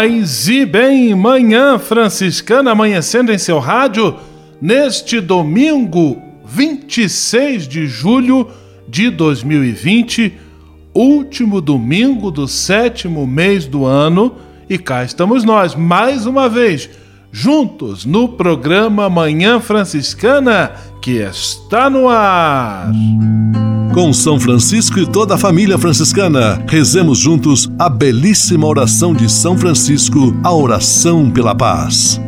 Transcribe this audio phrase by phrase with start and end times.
[0.00, 4.16] Paz e bem, manhã franciscana amanhecendo em seu rádio
[4.58, 8.48] neste domingo 26 de julho
[8.88, 10.32] de 2020,
[10.94, 14.36] último domingo do sétimo mês do ano,
[14.70, 16.88] e cá estamos nós mais uma vez
[17.32, 22.90] juntos no programa Manhã Franciscana que está no ar.
[23.94, 29.58] Com São Francisco e toda a família franciscana, rezemos juntos a belíssima oração de São
[29.58, 32.20] Francisco, a oração pela paz.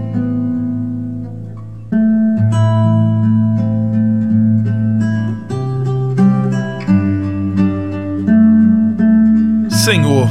[9.69, 10.28] Senhor,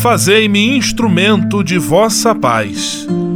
[0.00, 3.06] fazei-me instrumento de vossa paz.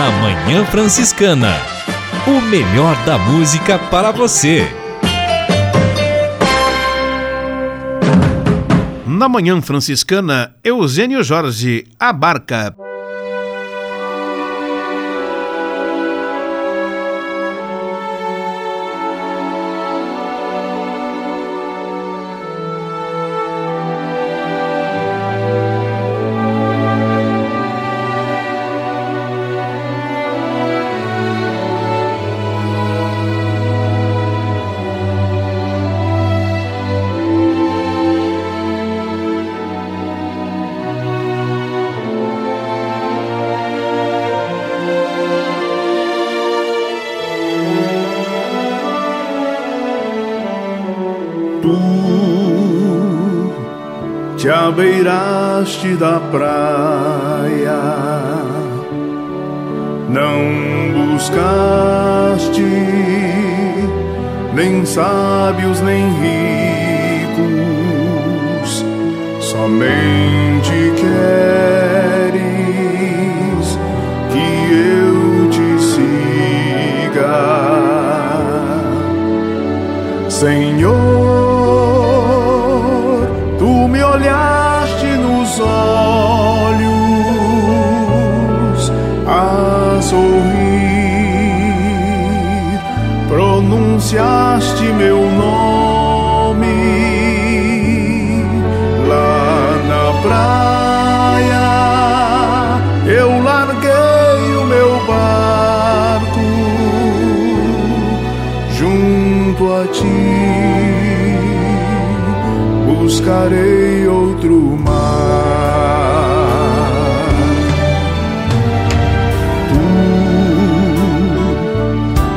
[0.00, 1.56] Na Manhã Franciscana.
[2.26, 4.66] O melhor da música para você.
[9.06, 12.74] Na Manhã Franciscana, Eugênio Jorge abarca.
[55.70, 57.80] Beiraste da praia,
[60.08, 62.62] não buscaste
[64.54, 66.04] nem sábios nem
[67.34, 67.64] ricos,
[69.40, 72.40] somente queres
[74.32, 77.34] que eu te siga,
[80.28, 81.49] Senhor.
[113.30, 115.20] Buscarei outro mar.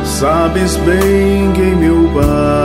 [0.06, 2.63] sabes bem que em meu barco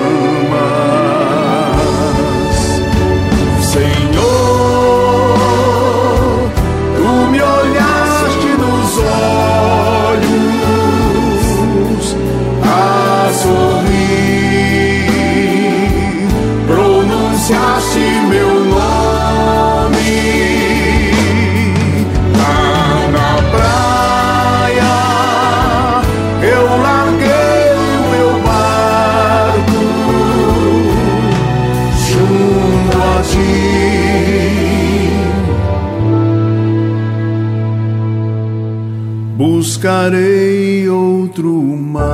[39.81, 42.11] Buscarei outro mar.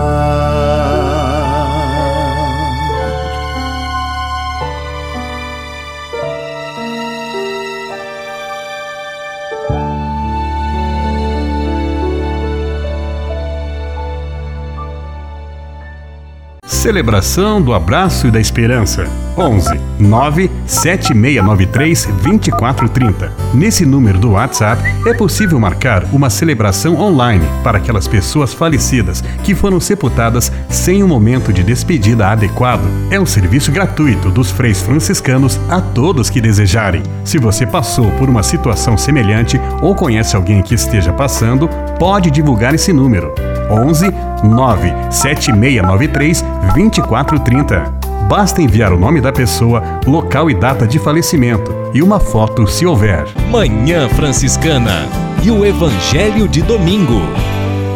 [16.66, 19.27] Celebração do Abraço e da Esperança.
[19.38, 23.32] 11 9 7693 2430.
[23.54, 29.54] Nesse número do WhatsApp é possível marcar uma celebração online para aquelas pessoas falecidas que
[29.54, 32.88] foram sepultadas sem um momento de despedida adequado.
[33.12, 37.04] É um serviço gratuito dos freis franciscanos a todos que desejarem.
[37.24, 41.70] Se você passou por uma situação semelhante ou conhece alguém que esteja passando,
[42.00, 43.34] pode divulgar esse número.
[43.70, 44.08] 11
[44.44, 48.07] 9 7693 2430.
[48.30, 52.86] Basta enviar o nome da pessoa, local e data de falecimento e uma foto se
[52.86, 53.26] houver.
[53.50, 55.08] Manhã Franciscana
[55.44, 57.22] e o Evangelho de Domingo.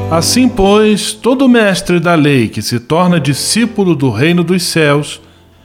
[0.09, 5.21] Assim, pois, todo mestre da lei que se torna discípulo do reino dos céus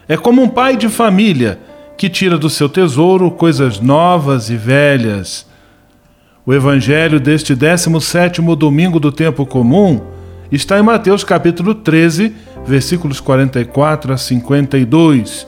[0.08, 1.58] é como um pai de família
[1.96, 5.46] que tira do seu tesouro coisas novas e velhas.
[6.44, 10.00] O evangelho deste 17º domingo do tempo comum
[10.54, 12.32] está em Mateus capítulo 13,
[12.64, 15.46] versículos 44 a 52.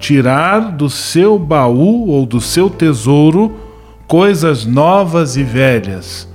[0.00, 3.56] Tirar do seu baú ou do seu tesouro
[4.08, 6.28] coisas novas e velhas.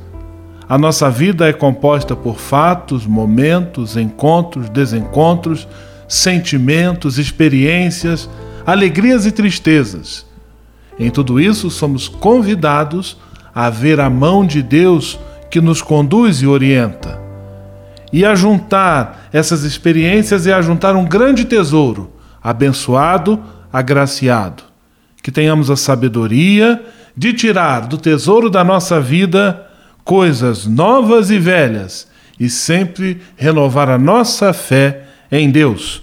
[0.69, 5.67] A nossa vida é composta por fatos, momentos, encontros, desencontros,
[6.07, 8.29] sentimentos, experiências,
[8.65, 10.25] alegrias e tristezas.
[10.97, 13.17] Em tudo isso, somos convidados
[13.53, 15.19] a ver a mão de Deus
[15.49, 17.30] que nos conduz e orienta
[18.11, 22.11] e a juntar essas experiências e a juntar um grande tesouro,
[22.43, 23.41] abençoado,
[23.71, 24.63] agraciado.
[25.23, 26.83] Que tenhamos a sabedoria
[27.15, 29.67] de tirar do tesouro da nossa vida
[30.03, 32.07] coisas novas e velhas
[32.39, 36.01] e sempre renovar a nossa fé em Deus.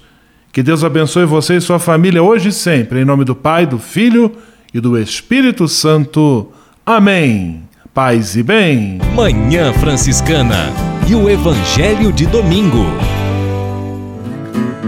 [0.52, 3.78] Que Deus abençoe você e sua família hoje e sempre, em nome do Pai, do
[3.78, 4.32] Filho
[4.72, 6.50] e do Espírito Santo.
[6.86, 7.62] Amém.
[7.92, 8.98] Paz e bem.
[9.14, 12.84] Manhã Franciscana e o Evangelho de Domingo.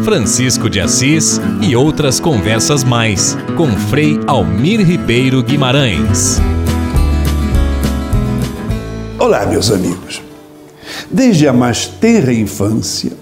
[0.05, 6.39] Francisco de Assis e outras conversas mais com Frei Almir Ribeiro Guimarães.
[9.19, 10.21] Olá, meus amigos.
[11.11, 13.13] Desde a mais tenra infância,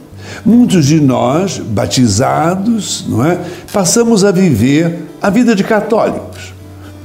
[0.45, 3.39] muitos de nós, batizados, não é,
[3.73, 6.53] passamos a viver a vida de católicos.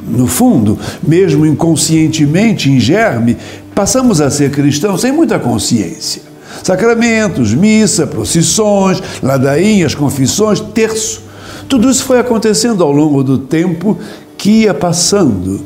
[0.06, 3.38] no fundo, mesmo inconscientemente, em germe,
[3.74, 6.22] passamos a ser cristãos sem muita consciência.
[6.64, 11.24] Sacramentos, missa, procissões, ladainhas, confissões, terço.
[11.68, 13.98] Tudo isso foi acontecendo ao longo do tempo
[14.38, 15.66] que ia passando.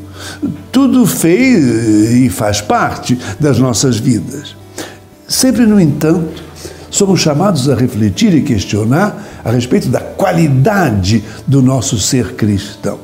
[0.72, 4.56] Tudo fez e faz parte das nossas vidas.
[5.26, 6.42] Sempre, no entanto,
[6.90, 12.98] somos chamados a refletir e questionar a respeito da qualidade do nosso ser cristão.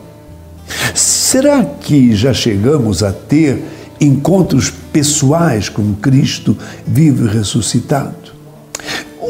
[0.94, 3.62] Será que já chegamos a ter
[4.00, 8.32] encontros pessoais com Cristo vivo e ressuscitado?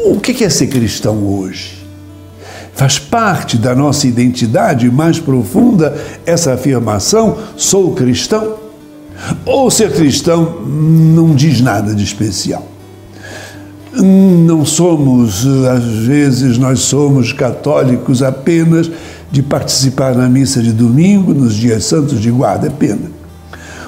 [0.05, 1.83] O que é ser cristão hoje?
[2.75, 8.57] Faz parte da nossa identidade mais profunda essa afirmação: sou cristão?
[9.43, 12.67] Ou ser cristão não diz nada de especial?
[13.93, 18.91] Não somos, às vezes, nós somos católicos apenas
[19.31, 23.15] de participar na missa de domingo, nos dias santos de guarda, é pena.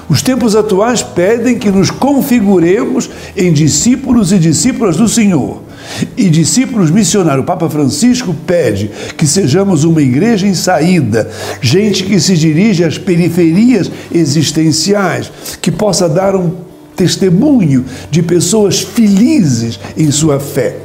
[0.08, 5.62] Os tempos atuais pedem que nos configuremos em discípulos e discípulas do Senhor.
[6.16, 7.42] E discípulos missionários.
[7.42, 12.96] O Papa Francisco pede que sejamos uma igreja em saída, gente que se dirige às
[12.96, 16.52] periferias existenciais, que possa dar um
[16.96, 20.76] testemunho de pessoas felizes em sua fé.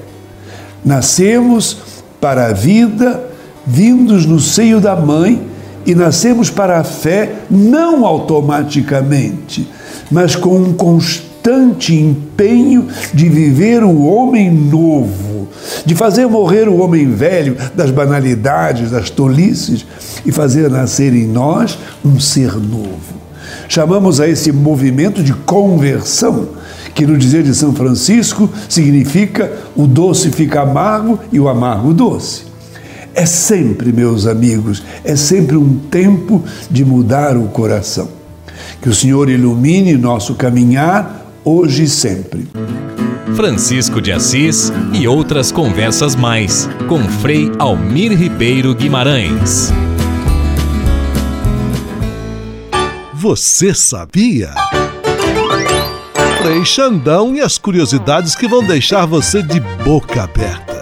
[0.83, 1.77] Nascemos
[2.19, 3.23] para a vida,
[3.65, 5.52] vindos no seio da mãe,
[5.85, 9.69] e nascemos para a fé não automaticamente,
[10.11, 15.47] mas com um constante empenho de viver o homem novo,
[15.85, 19.85] de fazer morrer o homem velho das banalidades, das tolices
[20.25, 23.23] e fazer nascer em nós um ser novo.
[23.67, 26.49] Chamamos a esse movimento de conversão,
[26.93, 32.52] que no dizer de São Francisco significa o doce fica amargo e o amargo doce.
[33.15, 38.09] É sempre, meus amigos, é sempre um tempo de mudar o coração.
[38.81, 42.47] Que o Senhor ilumine nosso caminhar hoje e sempre.
[43.35, 49.71] Francisco de Assis e outras conversas mais com Frei Almir Ribeiro Guimarães.
[53.13, 54.53] Você sabia?
[56.41, 60.72] Frei Xandão e as curiosidades que vão deixar você de boca aberta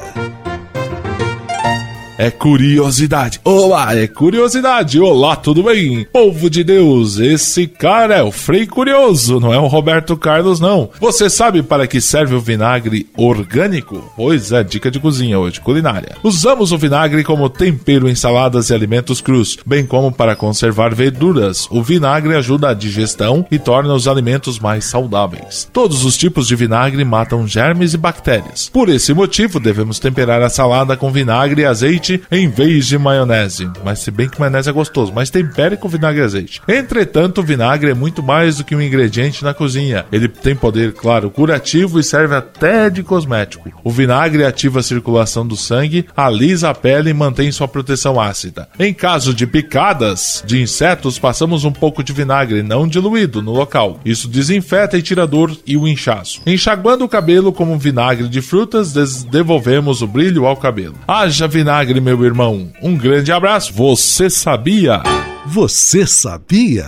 [2.21, 3.41] é curiosidade.
[3.43, 4.99] Olá, é curiosidade.
[4.99, 6.05] Olá, tudo bem?
[6.13, 10.91] Povo de Deus, esse cara é o Frei Curioso, não é o Roberto Carlos, não.
[10.99, 14.13] Você sabe para que serve o vinagre orgânico?
[14.15, 16.15] Pois é, dica de cozinha hoje, culinária.
[16.21, 21.67] Usamos o vinagre como tempero em saladas e alimentos crus, bem como para conservar verduras.
[21.71, 25.67] O vinagre ajuda a digestão e torna os alimentos mais saudáveis.
[25.73, 28.69] Todos os tipos de vinagre matam germes e bactérias.
[28.71, 32.98] Por esse motivo, devemos temperar a salada com vinagre e azeite azeite em vez de
[32.98, 33.70] maionese.
[33.84, 36.62] Mas se bem que maionese é gostoso, mas tempere com vinagre e azeite.
[36.68, 40.06] Entretanto, o vinagre é muito mais do que um ingrediente na cozinha.
[40.12, 43.72] Ele tem poder, claro, curativo e serve até de cosmético.
[43.84, 48.68] O vinagre ativa a circulação do sangue, alisa a pele e mantém sua proteção ácida.
[48.80, 54.00] Em caso de picadas de insetos, passamos um pouco de vinagre não diluído no local.
[54.03, 56.41] Isso desinfeta e tira a dor e o inchaço.
[56.46, 60.96] Enxaguando o cabelo como vinagre de frutas, devolvemos o brilho ao cabelo.
[61.08, 62.70] Haja vinagre meu irmão.
[62.81, 63.72] Um grande abraço.
[63.74, 65.01] Você sabia?
[65.46, 66.88] Você sabia?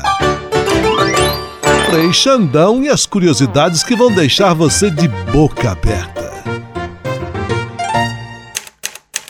[1.89, 6.23] Frei Xandão e as curiosidades que vão deixar você de boca aberta.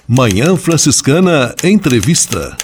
[0.07, 2.55] Manhã Franciscana Entrevista.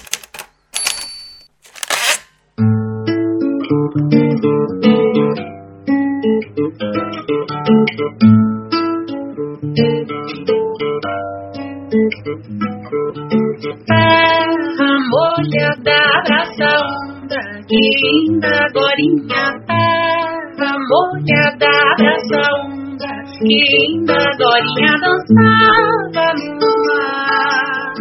[17.75, 27.93] Linda Dorinha, terra molhada, abraça onda, que linda Dorinha dançava no mar.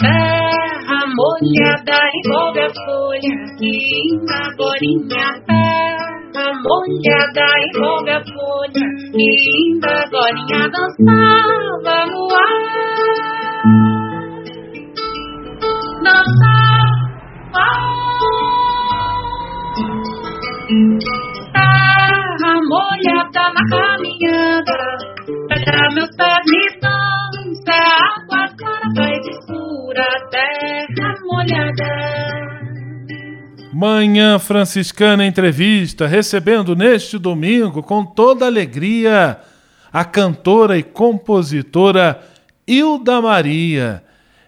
[0.00, 5.26] Terra molhada, envolve a folha, que linda Dorinha,
[6.32, 11.62] terra molhada, envolve a folha, que linda Dorinha dançava.
[23.54, 24.78] na caminhada,
[25.48, 26.71] pega meus pés me
[33.82, 39.40] Manhã Franciscana Entrevista, recebendo neste domingo com toda alegria
[39.92, 42.22] a cantora e compositora
[42.64, 44.04] Hilda Maria.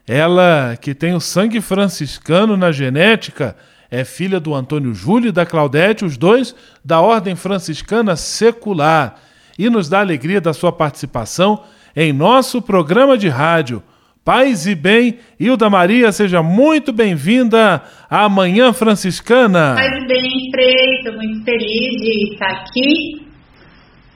[0.07, 3.57] Ela que tem o sangue franciscano na genética,
[3.91, 9.17] é filha do Antônio Júlio e da Claudete, os dois da Ordem Franciscana Secular,
[9.59, 11.64] e nos dá alegria da sua participação
[11.97, 13.83] em nosso programa de rádio.
[14.25, 19.75] Paz e bem, Hilda Maria, seja muito bem-vinda à Manhã Franciscana.
[19.75, 23.26] Paz e bem, Frei, estou muito feliz de estar aqui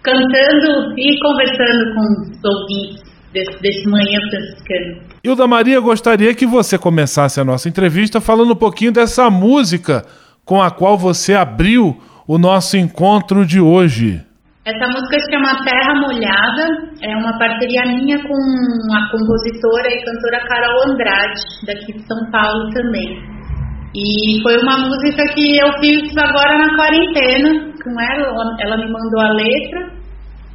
[0.02, 3.02] cantando e conversando com os ouvintes
[3.34, 4.98] desse, desse Manhã Franciscana.
[5.22, 10.06] Hilda Maria, gostaria que você começasse a nossa entrevista falando um pouquinho dessa música
[10.42, 14.22] com a qual você abriu o nosso encontro de hoje.
[14.68, 16.66] Essa música se chama Terra Molhada,
[17.00, 18.36] é uma parceria minha com
[18.92, 23.16] a compositora e cantora Carol Andrade, daqui de São Paulo também.
[23.96, 29.20] E foi uma música que eu fiz agora na quarentena com ela, ela me mandou
[29.22, 29.88] a letra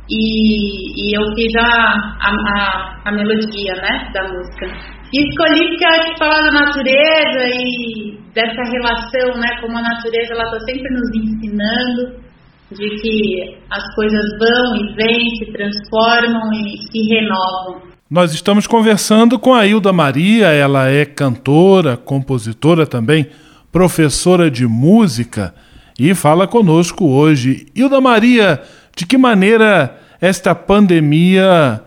[0.07, 4.67] e, e eu fiz a, a, a, melodia né, da música.
[5.11, 10.33] E escolhi porque a gente fala da natureza e dessa relação, né, como a natureza
[10.35, 12.22] ela está sempre nos ensinando
[12.73, 17.81] de que as coisas vão e vêm, se transformam e se renovam.
[18.09, 23.27] Nós estamos conversando com a Hilda Maria, ela é cantora, compositora também,
[23.71, 25.53] professora de música
[25.97, 27.65] e fala conosco hoje.
[27.75, 28.61] Hilda Maria,
[28.95, 31.81] de que maneira esta pandemia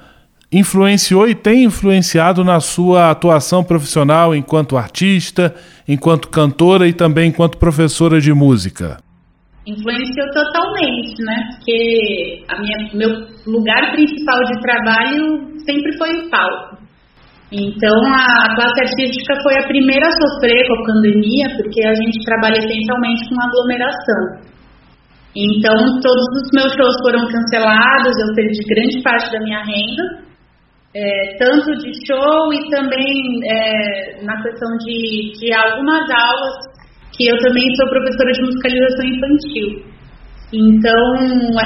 [0.50, 5.54] influenciou e tem influenciado na sua atuação profissional enquanto artista,
[5.86, 8.98] enquanto cantora e também enquanto professora de música?
[9.66, 11.36] Influenciou totalmente, né?
[11.50, 13.10] Porque a minha, meu
[13.46, 16.76] lugar principal de trabalho sempre foi o palco.
[17.50, 22.24] Então a classe artística foi a primeira a sofrer com a pandemia, porque a gente
[22.24, 24.46] trabalha essencialmente com aglomeração.
[25.36, 30.26] Então, todos os meus shows foram cancelados, eu perdi grande parte da minha renda,
[30.94, 36.54] é, tanto de show e também é, na questão de, de algumas aulas,
[37.16, 39.96] que eu também sou professora de musicalização infantil.
[40.52, 41.02] Então,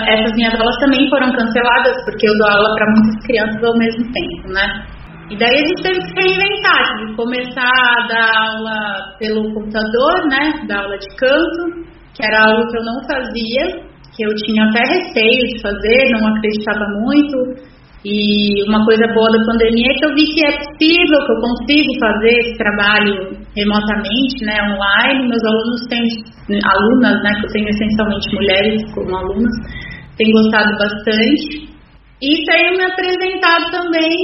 [0.08, 4.04] essas minhas aulas também foram canceladas, porque eu dou aula para muitas crianças ao mesmo
[4.10, 4.86] tempo, né?
[5.30, 10.26] E daí a gente teve que se reinventar, de começar a dar aula pelo computador,
[10.28, 10.66] né?
[10.66, 14.80] Dar aula de canto, que era algo que eu não fazia, que eu tinha até
[14.88, 17.69] receio de fazer, não acreditava muito.
[18.02, 21.40] E uma coisa boa da pandemia é que eu vi que é possível, que eu
[21.44, 25.28] consigo fazer esse trabalho remotamente, né, online.
[25.28, 26.08] Meus alunos têm,
[26.64, 29.52] alunas, né, que eu tenho essencialmente mulheres como alunas,
[30.16, 31.68] têm gostado bastante.
[32.22, 34.16] E tenho me apresentado também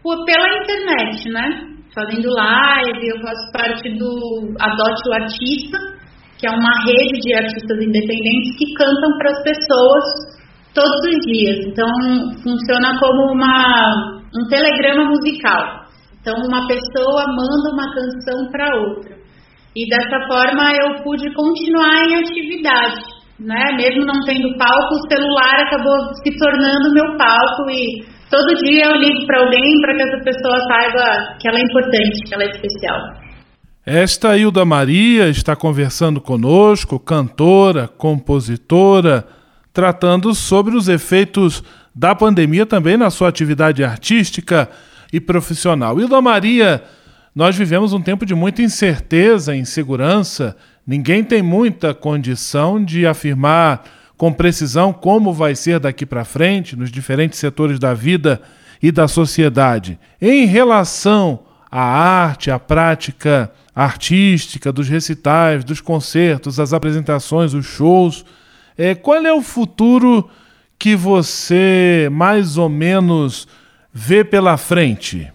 [0.00, 5.78] por, pela internet, né, fazendo live, eu faço parte do Adote o Artista,
[6.38, 10.37] que é uma rede de artistas independentes que cantam para as pessoas
[10.78, 11.66] todos os dias.
[11.66, 11.90] Então,
[12.42, 15.88] funciona como uma, um telegrama musical.
[16.20, 19.18] Então, uma pessoa manda uma canção para outra.
[19.74, 23.02] E dessa forma eu pude continuar em atividade,
[23.38, 23.62] né?
[23.76, 28.96] Mesmo não tendo palco, o celular acabou se tornando meu palco e todo dia eu
[28.96, 32.48] ligo para alguém para que essa pessoa saiba que ela é importante, que ela é
[32.48, 32.98] especial.
[33.86, 39.24] Esta Hilda Maria está conversando conosco, cantora, compositora,
[39.72, 41.62] tratando sobre os efeitos
[41.94, 44.68] da pandemia também na sua atividade artística
[45.12, 45.98] e profissional.
[45.98, 46.82] Hilda Maria,
[47.34, 50.56] nós vivemos um tempo de muita incerteza, insegurança.
[50.86, 53.84] Ninguém tem muita condição de afirmar
[54.16, 58.40] com precisão como vai ser daqui para frente nos diferentes setores da vida
[58.82, 59.98] e da sociedade.
[60.20, 68.24] Em relação à arte, à prática artística, dos recitais, dos concertos, as apresentações, os shows.
[68.78, 70.30] É, qual é o futuro
[70.78, 73.48] que você mais ou menos
[73.92, 75.26] vê pela frente?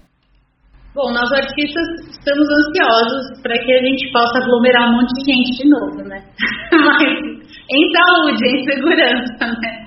[0.95, 5.63] Bom, nós artistas estamos ansiosos para que a gente possa aglomerar um monte de gente
[5.63, 6.23] de novo, né?
[6.71, 9.85] Mas em saúde, em segurança, né?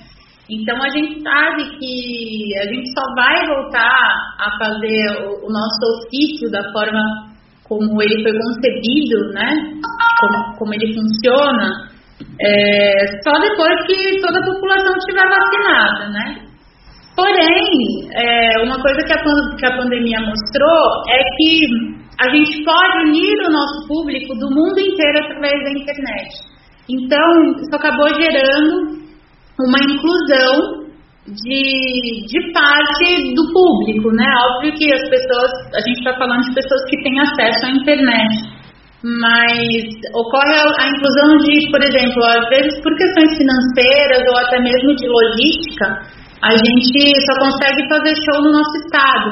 [0.51, 6.51] Então a gente sabe que a gente só vai voltar a fazer o, nosso ofício
[6.51, 7.01] da forma
[7.65, 9.49] como ele foi concebido, né?
[10.21, 11.96] Como, como ele funciona,
[12.41, 16.47] é, só depois que toda a população estiver vacinada, né?
[17.15, 23.09] Porém, é, uma coisa que a, que a pandemia mostrou é que a gente pode
[23.09, 26.29] unir o nosso público do mundo inteiro através da internet.
[26.89, 29.01] Então, isso acabou gerando
[29.59, 30.87] uma inclusão
[31.27, 34.27] de, de parte do público, né?
[34.55, 38.56] Óbvio que as pessoas, a gente está falando de pessoas que têm acesso à internet,
[39.07, 39.63] mas
[40.19, 45.07] ocorre a, inclusão de, por exemplo, às vezes por questões financeiras ou até mesmo de
[45.07, 45.87] logística,
[46.43, 49.31] a gente só consegue fazer show no nosso estado,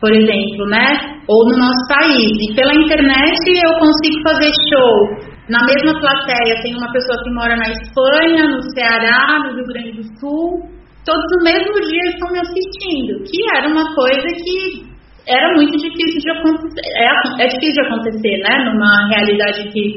[0.00, 1.20] por exemplo, né?
[1.28, 2.32] Ou no nosso país.
[2.48, 6.62] E pela internet eu consigo fazer show na mesma plateia.
[6.62, 10.64] Tem uma pessoa que mora na Espanha, no Ceará, no Rio Grande do Sul.
[11.04, 14.89] Todos no mesmo dia estão me assistindo, que era uma coisa que
[15.30, 16.80] era muito difícil de acontecer.
[16.96, 18.64] É, é difícil de acontecer, né?
[18.64, 19.96] Numa realidade que,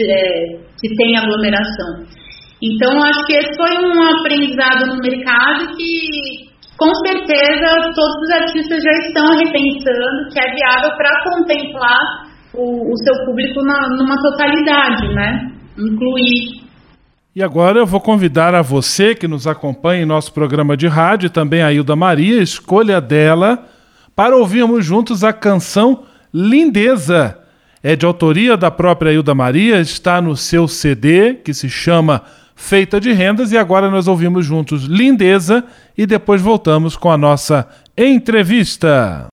[0.00, 2.06] é, que tem aglomeração.
[2.62, 8.82] Então, acho que esse foi um aprendizado no mercado que, com certeza, todos os artistas
[8.82, 15.12] já estão repensando que é viável para contemplar o, o, seu público na, numa totalidade,
[15.12, 15.50] né?
[15.76, 16.62] Incluir.
[17.34, 21.30] E agora eu vou convidar a você que nos acompanha em nosso programa de rádio,
[21.30, 23.66] também a Hilda Maria, escolha dela,
[24.14, 27.38] para ouvirmos juntos a canção Lindeza.
[27.82, 32.22] É de autoria da própria Hilda Maria, está no seu CD, que se chama
[32.54, 35.64] feita de rendas e agora nós ouvimos juntos Lindeza
[35.98, 39.26] e depois voltamos com a nossa entrevista.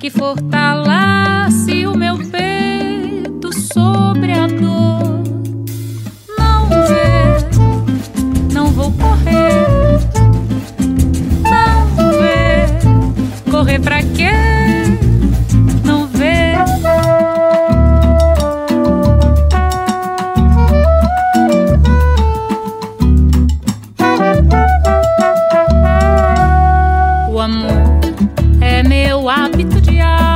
[0.00, 5.22] que fortalece o meu peito sobre a dor.
[6.38, 10.00] Não vê, não vou correr.
[11.44, 11.86] Não
[12.18, 14.30] vê, correr pra quê?
[15.84, 16.54] Não vê.
[27.30, 27.70] O amor
[28.62, 30.29] é meu hábito yeah.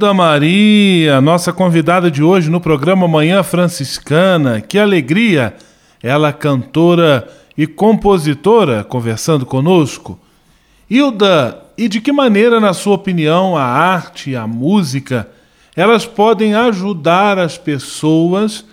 [0.00, 4.58] Hilda Maria, nossa convidada de hoje no programa Manhã Franciscana.
[4.58, 5.54] Que alegria!
[6.02, 10.18] Ela, cantora e compositora, conversando conosco.
[10.88, 15.28] Hilda, e de que maneira, na sua opinião, a arte e a música
[15.76, 18.64] elas podem ajudar as pessoas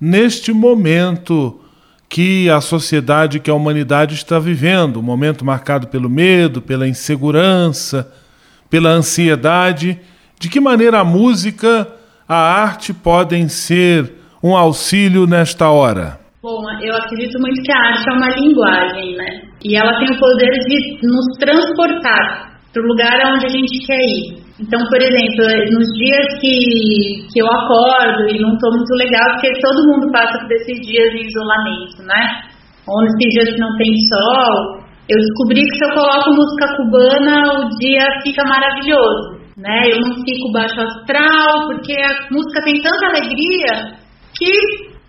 [0.00, 1.60] neste momento
[2.08, 8.08] que a sociedade, que a humanidade está vivendo, um momento marcado pelo medo, pela insegurança,
[8.70, 9.98] pela ansiedade
[10.40, 11.88] de que maneira a música,
[12.28, 16.18] a arte podem ser um auxílio nesta hora?
[16.40, 19.26] Bom, eu acredito muito que a arte é uma linguagem, né?
[19.64, 23.98] E ela tem o poder de nos transportar para o lugar aonde a gente quer
[23.98, 24.38] ir.
[24.60, 25.42] Então, por exemplo,
[25.74, 30.38] nos dias que, que eu acordo e não estou muito legal, porque todo mundo passa
[30.38, 32.22] por esses dias de isolamento, né?
[32.86, 37.64] Ou nesses dias que não tem sol, eu descobri que se eu coloco música cubana,
[37.64, 39.90] o dia fica maravilhoso, né?
[39.90, 43.98] Eu não fico baixo astral, porque a música tem tanta alegria
[44.38, 44.52] que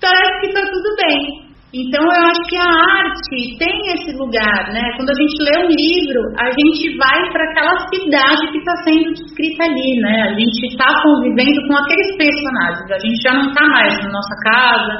[0.01, 1.49] parece que está tudo bem.
[1.71, 4.81] Então eu acho que a arte tem esse lugar, né?
[4.97, 9.13] Quando a gente lê um livro, a gente vai para aquela cidade que está sendo
[9.13, 10.23] descrita ali, né?
[10.23, 12.89] A gente está convivendo com aqueles personagens.
[12.89, 14.93] A gente já não está mais na nossa casa,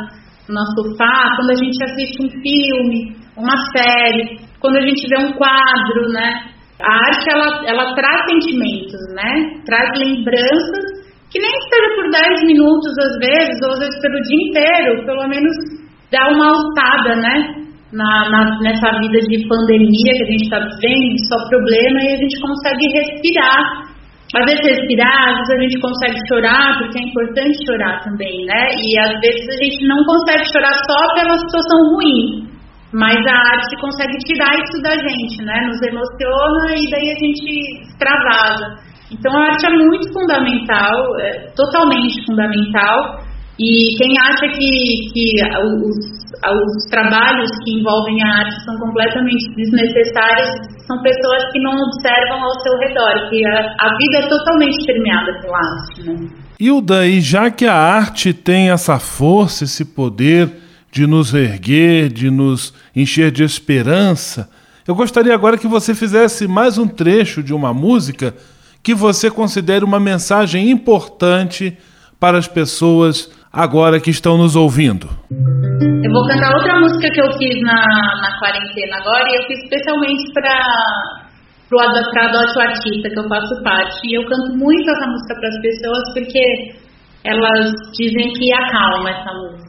[0.47, 1.35] no nosso sofá.
[1.37, 6.58] Quando a gente assiste um filme, uma série, quando a gente vê um quadro, né?
[6.79, 9.61] A arte ela, ela traz sentimentos, né?
[9.65, 10.99] Traz lembranças
[11.31, 15.27] que nem seja por 10 minutos às vezes, ou às vezes pelo dia inteiro, pelo
[15.27, 15.53] menos
[16.11, 17.67] dá uma alçada, né?
[17.91, 22.17] Na, na, nessa vida de pandemia que a gente está vivendo, só problema, e a
[22.17, 23.89] gente consegue respirar.
[24.29, 28.69] Às vezes respirar, às vezes a gente consegue chorar, porque é importante chorar também, né?
[28.77, 32.48] E às vezes a gente não consegue chorar só pela situação ruim,
[32.93, 35.61] mas a arte consegue tirar isso da gente, né?
[35.67, 38.89] Nos emociona e daí a gente extravasa.
[39.11, 43.19] Então a arte é muito fundamental, é totalmente fundamental.
[43.59, 45.35] E quem acha que, que
[45.83, 45.97] os,
[46.47, 50.49] os trabalhos que envolvem a arte são completamente desnecessários
[50.87, 55.39] são pessoas que não observam ao seu redor, que a, a vida é totalmente permeada
[55.41, 56.03] pela arte.
[56.03, 56.29] Né?
[56.59, 62.29] Hilda, e já que a arte tem essa força, esse poder de nos erguer, de
[62.29, 64.49] nos encher de esperança,
[64.87, 68.33] eu gostaria agora que você fizesse mais um trecho de uma música
[68.81, 71.77] que você considere uma mensagem importante
[72.19, 75.07] para as pessoas agora que estão nos ouvindo?
[75.29, 79.59] Eu vou cantar outra música que eu fiz na, na quarentena agora e eu fiz
[79.63, 81.19] especialmente para
[81.69, 83.99] para Adote o Artista, que eu faço parte.
[84.05, 86.73] E eu canto muito essa música para as pessoas porque
[87.23, 89.68] elas dizem que acalma essa música.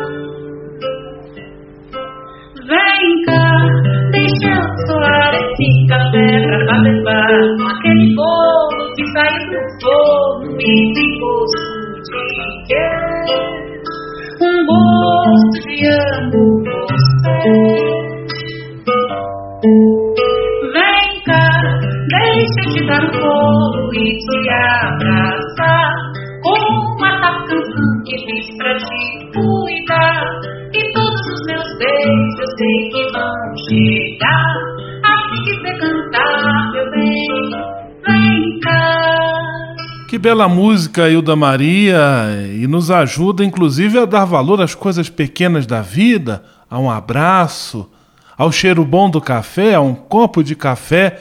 [3.25, 3.51] cá,
[4.11, 4.53] deixa
[4.87, 6.75] soar esse café pra
[7.57, 11.11] com aquele bolo que saiu do forno e tem
[12.67, 13.35] de
[14.43, 15.50] um gosto
[40.21, 41.97] bela música, Hilda Maria,
[42.55, 47.89] e nos ajuda inclusive a dar valor às coisas pequenas da vida, a um abraço,
[48.37, 51.19] ao cheiro bom do café, a um copo de café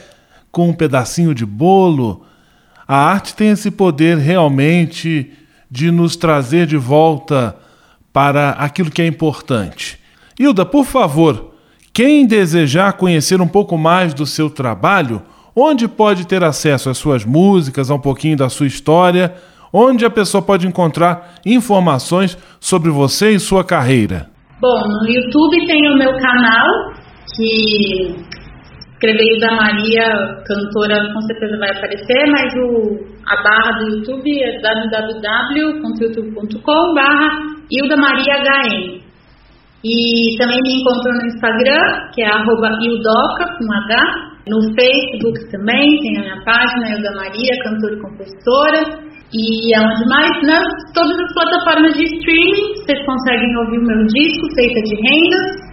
[0.53, 2.27] com um pedacinho de bolo.
[2.87, 5.33] A arte tem esse poder realmente
[5.71, 7.57] de nos trazer de volta
[8.13, 9.99] para aquilo que é importante.
[10.39, 11.55] Hilda, por favor,
[11.91, 15.23] quem desejar conhecer um pouco mais do seu trabalho,
[15.55, 19.35] onde pode ter acesso às suas músicas, a um pouquinho da sua história,
[19.73, 24.29] onde a pessoa pode encontrar informações sobre você e sua carreira.
[24.61, 26.67] Bom, no YouTube tem o meu canal,
[27.37, 28.15] que
[28.93, 34.61] escrever da Maria, cantora, com certeza vai aparecer, mas o, a barra do YouTube é
[34.61, 37.39] www.youtube.com barra
[37.71, 39.01] Hilda Maria HN.
[39.83, 46.19] E também me encontram no Instagram, que é arroba com H, no Facebook também tem
[46.19, 49.11] a minha página, Elda Maria, cantora e compositora.
[49.33, 50.43] E aonde mais?
[50.43, 55.71] Nas todas as plataformas de streaming, vocês conseguem ouvir o meu disco, Feita de Rendas.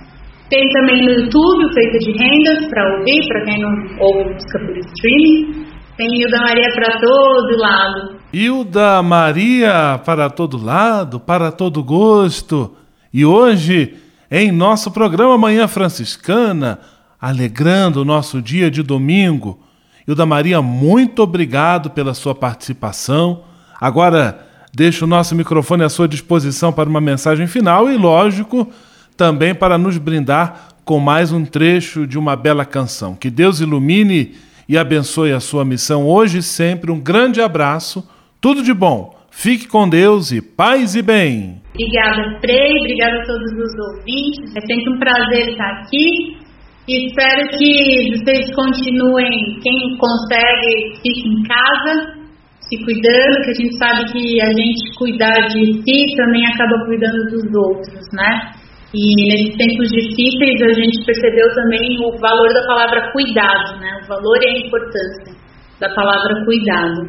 [0.50, 4.78] Tem também no YouTube, Feita de Rendas, para ouvir, para quem não ouve música por
[4.78, 5.66] streaming.
[5.98, 8.20] Tem Hilda Maria para todo lado.
[8.32, 12.76] Hilda Maria para todo lado, para todo gosto.
[13.12, 13.96] E hoje,
[14.30, 16.80] em nosso programa Manhã Franciscana,
[17.20, 19.60] alegrando o nosso dia de domingo.
[20.08, 23.44] Hilda Maria, muito obrigado pela sua participação.
[23.80, 28.72] Agora, deixo o nosso microfone à sua disposição para uma mensagem final e, lógico,
[29.18, 33.16] também para nos brindar com mais um trecho de uma bela canção.
[33.16, 34.36] Que Deus ilumine
[34.70, 36.92] e abençoe a sua missão hoje e sempre.
[36.92, 38.08] Um grande abraço,
[38.40, 39.14] tudo de bom.
[39.30, 41.62] Fique com Deus e paz e bem.
[41.74, 42.72] Obrigada, Frei.
[42.80, 44.56] Obrigada a todos os ouvintes.
[44.56, 46.47] É sempre um prazer estar aqui.
[46.88, 52.16] Espero que vocês continuem, quem consegue, fique em casa,
[52.62, 57.28] se cuidando, que a gente sabe que a gente cuidar de si também acaba cuidando
[57.30, 58.54] dos outros, né?
[58.96, 64.00] E nesses tempos difíceis a gente percebeu também o valor da palavra cuidado, né?
[64.06, 65.36] O valor e a importância
[65.82, 67.04] da palavra cuidado.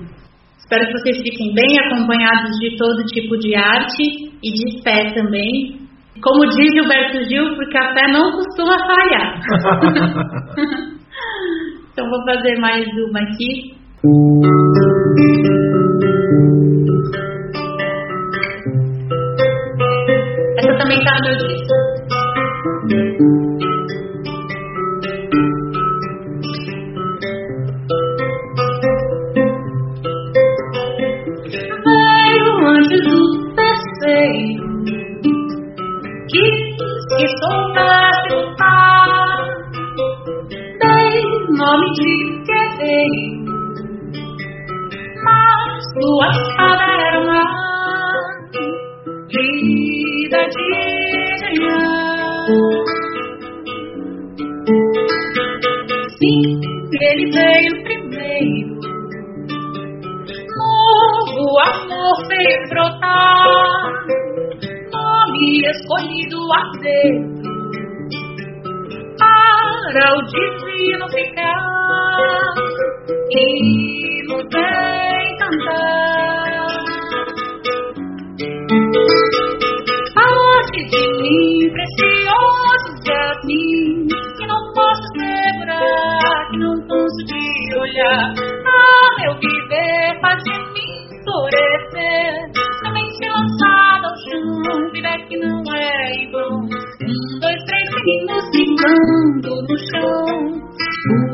[0.59, 4.03] Espero que vocês fiquem bem acompanhados de todo tipo de arte
[4.43, 5.88] e de fé também.
[6.23, 9.41] Como diz Gilberto Gil, porque a fé não costuma falhar.
[11.93, 13.77] então vou fazer mais uma aqui.
[20.59, 21.75] Essa também está no meu disco.
[46.19, 47.45] Sua espada era uma
[49.29, 50.63] vida de
[51.31, 52.47] engenhão.
[56.19, 56.43] Sim,
[57.01, 58.81] ele veio primeiro,
[60.57, 63.47] novo amor fez brotar,
[64.93, 67.39] nome escolhido a Deus
[69.19, 71.79] para o divino ficar
[73.31, 76.49] e bem cantar.
[80.15, 88.35] Parte de mim, precioso jasmim, que não posso segurar, que não canso de olhar.
[88.67, 92.33] Ah, meu viver faz de mim florescer,
[92.83, 96.61] semente lançada ao chão, vida que não é em vão.
[96.61, 97.41] Um,
[98.09, 100.25] meninos brincando no chão.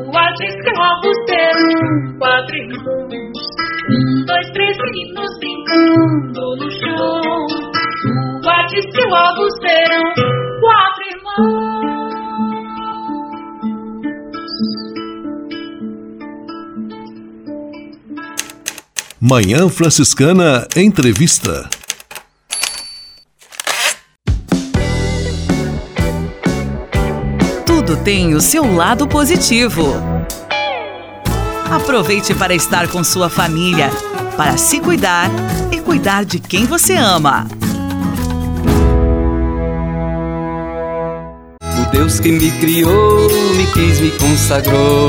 [0.07, 3.39] Rua de escravos terão quatro irmãos.
[3.91, 7.47] Um, dois, três meninos brincando no chão.
[8.43, 10.07] Rua de escravos terão
[10.61, 11.85] quatro irmãos.
[19.21, 21.71] Manhã Franciscana Entrevista.
[28.05, 29.95] Tem o seu lado positivo.
[31.71, 33.91] Aproveite para estar com sua família,
[34.37, 35.31] para se cuidar
[35.73, 37.47] e cuidar de quem você ama.
[41.63, 45.09] O Deus que me criou, me quis, me consagrou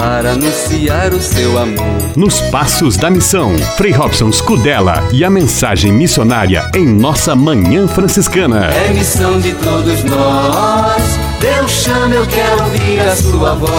[0.00, 2.16] para anunciar o seu amor.
[2.16, 8.70] Nos Passos da Missão, Frei Robson Scudella e a mensagem missionária em nossa Manhã Franciscana.
[8.72, 13.70] É missão de todos nós, Deus chama, eu quero ouvir a sua voz.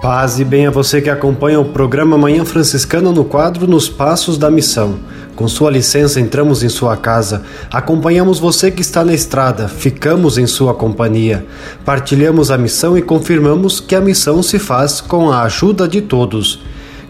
[0.00, 4.38] Paz e bem a você que acompanha o programa Manhã Franciscana no quadro Nos Passos
[4.38, 5.00] da Missão.
[5.34, 10.46] Com sua licença, entramos em sua casa, acompanhamos você que está na estrada, ficamos em
[10.46, 11.44] sua companhia,
[11.84, 16.62] partilhamos a missão e confirmamos que a missão se faz com a ajuda de todos.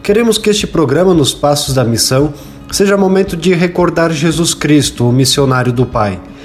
[0.03, 2.33] Queremos que este programa Nos Passos da Missão
[2.71, 6.19] seja momento de recordar Jesus Cristo, o missionário do Pai,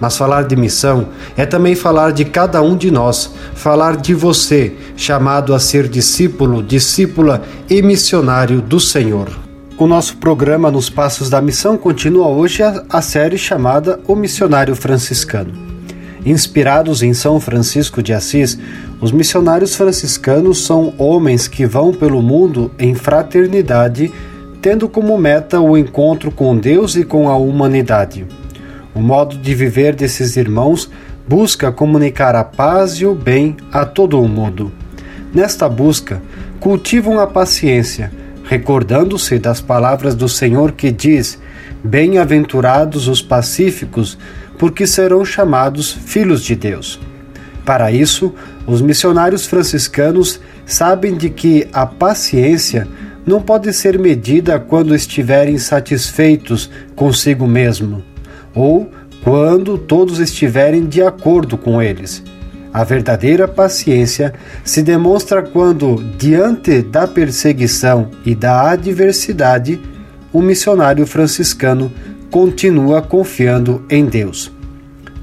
[0.00, 4.74] Mas falar de missão é também falar de cada um de nós, falar de você,
[4.96, 9.28] chamado a ser discípulo, discípula e missionário do Senhor.
[9.78, 15.52] O nosso programa Nos Passos da Missão continua hoje a, série chamada O Missionário Franciscano.
[16.26, 18.58] Inspirados em São Francisco de Assis,
[19.00, 24.12] os missionários franciscanos são homens que vão pelo mundo em fraternidade,
[24.60, 28.26] tendo como meta o encontro com Deus e com a humanidade.
[28.94, 30.90] O modo de viver desses irmãos
[31.26, 34.72] busca comunicar a paz e o bem a todo o mundo.
[35.34, 36.22] Nesta busca,
[36.58, 38.10] cultivam a paciência
[38.48, 41.38] recordando-se das palavras do Senhor que diz:
[41.84, 44.18] Bem-aventurados os pacíficos,
[44.58, 46.98] porque serão chamados filhos de Deus.
[47.64, 48.34] Para isso,
[48.66, 52.88] os missionários franciscanos sabem de que a paciência
[53.26, 58.02] não pode ser medida quando estiverem satisfeitos consigo mesmo,
[58.54, 58.90] ou
[59.22, 62.22] quando todos estiverem de acordo com eles.
[62.72, 69.80] A verdadeira paciência se demonstra quando, diante da perseguição e da adversidade,
[70.32, 71.90] o missionário franciscano
[72.30, 74.52] continua confiando em Deus.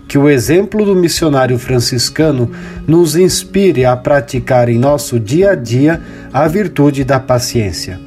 [0.08, 2.52] Que o exemplo do missionário franciscano
[2.88, 6.02] nos inspire a praticar em nosso dia a dia
[6.34, 8.00] a virtude da paciência.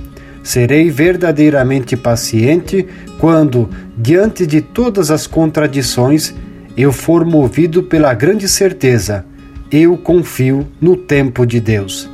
[0.48, 2.88] Serei verdadeiramente paciente
[3.20, 3.68] quando,
[3.98, 6.34] diante de todas as contradições,
[6.74, 9.26] eu for movido pela grande certeza:
[9.70, 12.08] eu confio no tempo de Deus.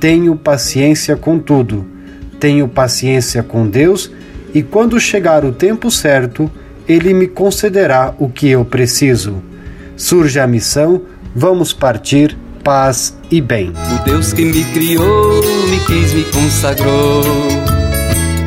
[0.00, 1.84] Tenho paciência com tudo.
[2.40, 4.10] Tenho paciência com Deus
[4.54, 6.50] e quando chegar o tempo certo,
[6.88, 9.42] ele me concederá o que eu preciso.
[9.94, 11.02] Surge a missão,
[11.36, 13.74] vamos partir, paz e bem.
[13.94, 17.73] O Deus que me criou, me quis, me consagrou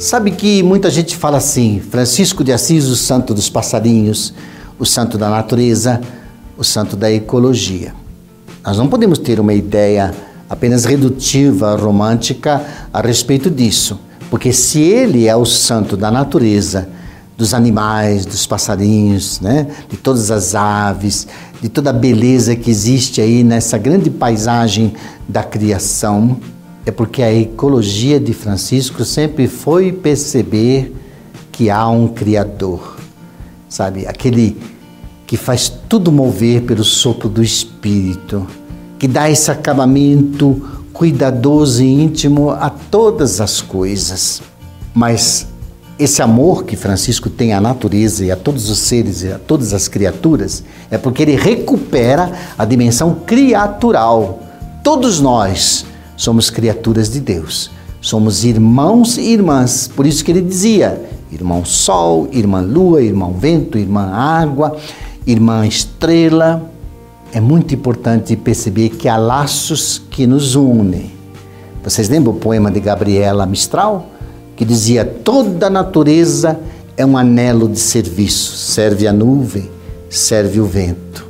[0.00, 4.32] Sabe que muita gente fala assim: Francisco de Assis, o santo dos passarinhos,
[4.78, 6.00] o santo da natureza,
[6.56, 7.92] o santo da ecologia.
[8.64, 10.14] Nós não podemos ter uma ideia
[10.48, 16.88] apenas redutiva, romântica a respeito disso, porque se ele é o santo da natureza,
[17.36, 19.66] dos animais, dos passarinhos, né?
[19.86, 21.28] de todas as aves,
[21.60, 24.94] de toda a beleza que existe aí nessa grande paisagem
[25.28, 26.38] da criação,
[26.84, 30.94] é porque a ecologia de Francisco sempre foi perceber
[31.52, 32.96] que há um Criador,
[33.68, 34.06] sabe?
[34.06, 34.56] Aquele
[35.26, 38.46] que faz tudo mover pelo sopro do Espírito,
[38.98, 40.60] que dá esse acabamento
[40.92, 44.42] cuidadoso e íntimo a todas as coisas.
[44.92, 45.46] Mas
[45.98, 49.74] esse amor que Francisco tem à natureza e a todos os seres e a todas
[49.74, 54.42] as criaturas é porque ele recupera a dimensão criatural.
[54.82, 55.84] Todos nós
[56.20, 57.70] somos criaturas de Deus.
[58.00, 59.88] Somos irmãos e irmãs.
[59.88, 61.00] Por isso que ele dizia:
[61.32, 64.76] irmão sol, irmã lua, irmão vento, irmã água,
[65.26, 66.70] irmã estrela.
[67.32, 71.10] É muito importante perceber que há laços que nos unem.
[71.82, 74.06] Vocês lembram o poema de Gabriela Mistral?
[74.60, 76.60] que dizia: toda a natureza
[76.94, 79.70] é um anelo de serviço, serve a nuvem,
[80.10, 81.26] serve o vento.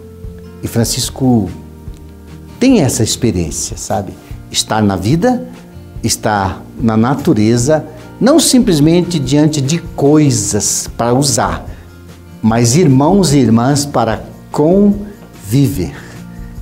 [0.61, 1.49] E Francisco
[2.59, 4.12] tem essa experiência, sabe?
[4.51, 5.46] Estar na vida,
[6.03, 7.84] estar na natureza,
[8.20, 11.64] não simplesmente diante de coisas para usar,
[12.42, 15.94] mas irmãos e irmãs para conviver.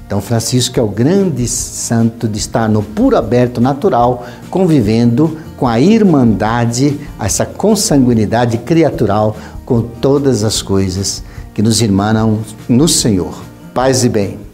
[0.07, 5.78] Então, Francisco é o grande santo de estar no puro aberto natural, convivendo com a
[5.78, 9.36] irmandade, essa consanguinidade criatural
[9.66, 11.22] com todas as coisas
[11.53, 13.34] que nos irmanam no Senhor.
[13.74, 14.47] Paz e bem.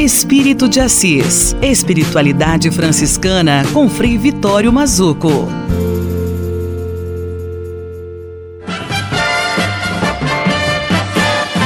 [0.00, 1.54] Espírito de Assis.
[1.60, 5.46] Espiritualidade franciscana com Frei Vitório Mazuco.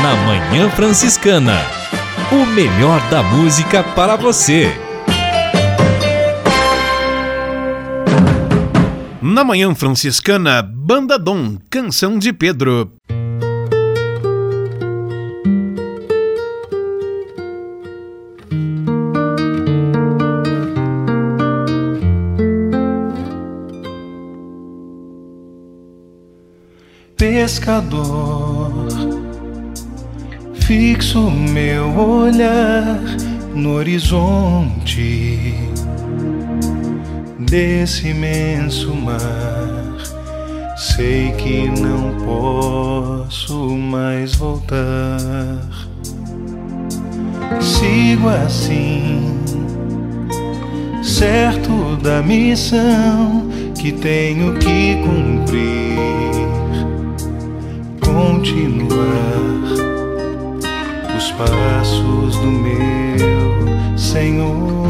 [0.02, 1.60] Na Manhã Franciscana.
[2.32, 4.68] O melhor da música para você.
[9.22, 12.90] Na Manhã Franciscana, Banda Dom, Canção de Pedro.
[27.64, 28.88] Pescador,
[30.52, 33.00] fixo meu olhar
[33.54, 35.54] no horizonte
[37.38, 39.96] desse imenso mar.
[40.76, 45.66] Sei que não posso mais voltar.
[47.62, 49.40] Sigo assim,
[51.02, 56.13] certo da missão que tenho que cumprir.
[58.14, 59.42] Continuar
[61.16, 64.86] os passos do meu Senhor.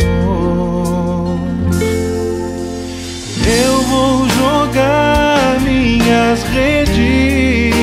[3.47, 7.75] Eu vou jogar minhas redes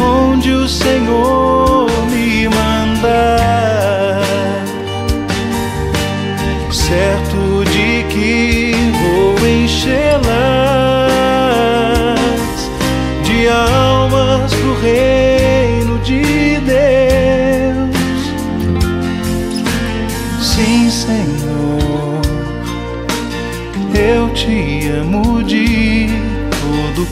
[0.00, 1.49] onde o Senhor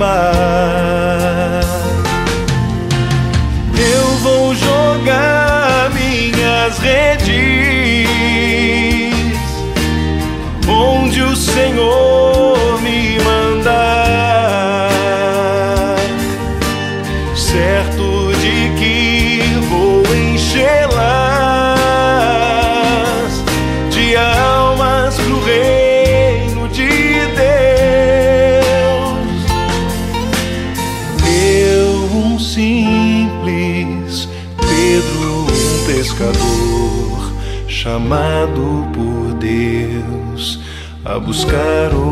[0.00, 1.60] mar.
[3.76, 8.08] Eu vou jogar minhas redes
[10.66, 12.89] onde o Senhor me
[41.20, 42.09] buscar outro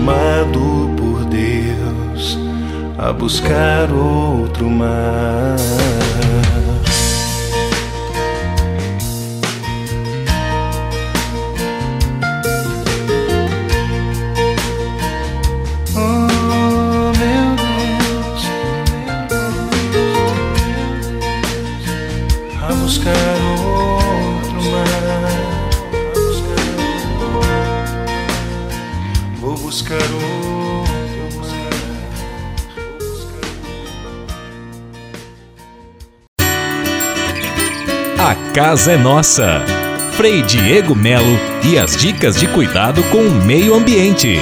[0.00, 2.38] chamado por Deus
[2.96, 5.56] a buscar outro mar.
[38.70, 39.64] Casa é nossa.
[40.12, 41.36] Frei Diego Melo
[41.68, 44.38] e as dicas de cuidado com o meio ambiente.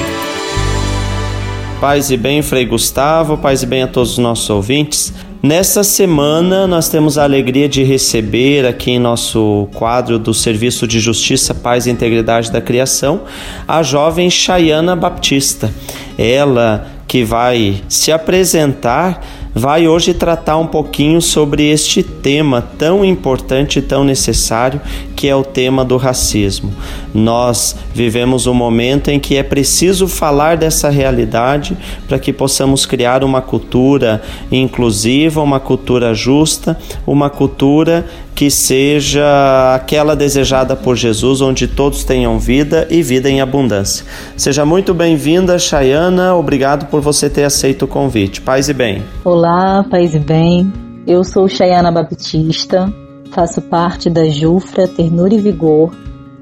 [1.81, 5.11] Paz e bem, Frei Gustavo, paz e bem a todos os nossos ouvintes.
[5.41, 10.99] Nesta semana nós temos a alegria de receber aqui em nosso quadro do Serviço de
[10.99, 13.21] Justiça, Paz e Integridade da Criação,
[13.67, 15.73] a jovem Chayana Baptista.
[16.19, 23.81] Ela que vai se apresentar, vai hoje tratar um pouquinho sobre este tema tão importante
[23.81, 24.79] tão necessário
[25.19, 26.73] que é o tema do racismo.
[27.13, 33.21] Nós vivemos um momento em que é preciso falar dessa realidade para que possamos criar
[33.21, 41.67] uma cultura inclusiva, uma cultura justa, uma cultura que seja aquela desejada por Jesus, onde
[41.67, 44.05] todos tenham vida e vida em abundância.
[44.37, 46.33] Seja muito bem-vinda, Chayana.
[46.33, 48.39] Obrigado por você ter aceito o convite.
[48.39, 49.03] Paz e bem.
[49.25, 50.71] Olá, paz e bem.
[51.05, 52.89] Eu sou Chayana Baptista,
[53.31, 55.91] faço parte da Jufra Ternura e Vigor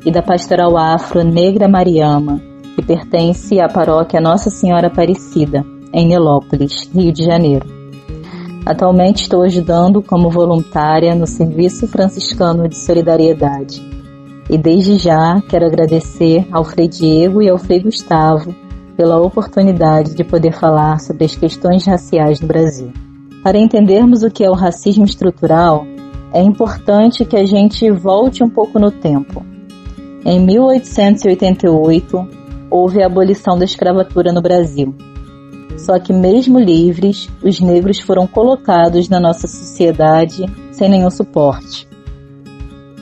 [0.06, 2.42] e da Pastoral Afro Negra Mariama,
[2.76, 7.68] que pertence à paróquia Nossa Senhora Aparecida, em Nilópolis, Rio de Janeiro.
[8.66, 13.82] Atualmente estou ajudando como voluntária no Serviço Franciscano de Solidariedade.
[14.50, 18.54] E desde já quero agradecer ao Frei Diego e ao Frei Gustavo
[18.96, 22.92] pela oportunidade de poder falar sobre as questões raciais no Brasil.
[23.44, 25.86] Para entendermos o que é o racismo estrutural,
[26.34, 29.46] é importante que a gente volte um pouco no tempo.
[30.26, 32.28] Em 1888,
[32.70, 34.94] houve a abolição da escravatura no Brasil.
[35.78, 41.88] Só que, mesmo livres, os negros foram colocados na nossa sociedade sem nenhum suporte.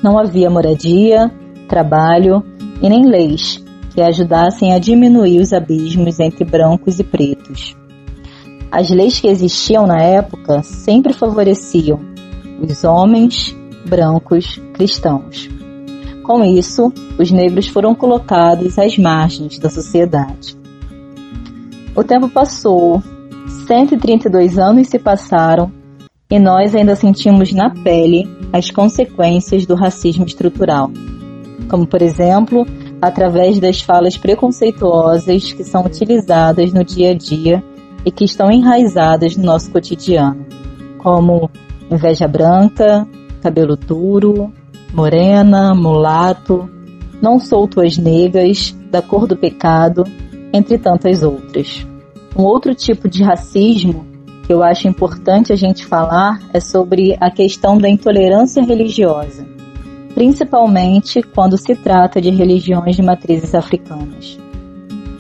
[0.04, 1.32] Não havia moradia,
[1.68, 2.44] trabalho
[2.82, 3.64] e nem leis
[3.94, 7.76] que ajudassem a diminuir os abismos entre brancos e pretos.
[8.70, 12.15] As leis que existiam na época sempre favoreciam
[12.60, 13.56] os homens
[13.88, 15.50] brancos cristãos.
[16.24, 20.58] Com isso, os negros foram colocados às margens da sociedade.
[21.96, 23.02] O tempo passou,
[23.68, 25.72] 132 anos se passaram
[26.30, 30.90] e nós ainda sentimos na pele as consequências do racismo estrutural,
[31.70, 32.66] como por exemplo,
[33.02, 37.64] através das falas preconceituosas que são utilizadas no dia a dia
[38.04, 40.46] e que estão enraizadas no nosso cotidiano,
[40.98, 41.50] como
[41.90, 43.08] inveja branca,
[43.42, 44.52] cabelo duro,
[44.94, 46.70] morena, mulato,
[47.22, 50.04] não sou tuas negas, da cor do pecado,
[50.54, 51.86] entre tantas outras.
[52.36, 54.06] Um outro tipo de racismo
[54.46, 59.46] que eu acho importante a gente falar é sobre a questão da intolerância religiosa,
[60.14, 64.38] principalmente quando se trata de religiões de matrizes africanas.